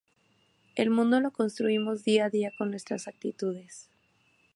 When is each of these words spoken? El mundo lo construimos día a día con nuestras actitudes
El 0.73 0.89
mundo 0.89 1.19
lo 1.19 1.29
construimos 1.29 2.03
día 2.03 2.25
a 2.25 2.29
día 2.31 2.51
con 2.57 2.71
nuestras 2.71 3.07
actitudes 3.07 3.87